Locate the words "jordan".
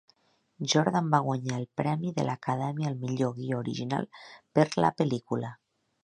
0.71-1.09